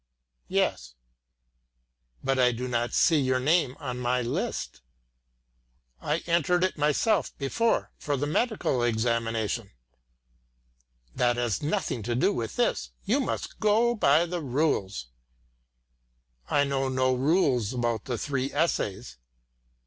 [0.47, 0.95] "Yes."
[2.23, 4.81] "But I do not see your name on my list."
[6.01, 9.69] "I entered myself before for the medical examination."
[11.13, 12.89] "That has nothing to do with this.
[13.05, 15.09] You must go by the rules."
[16.49, 19.17] "I know no rules about the three essays."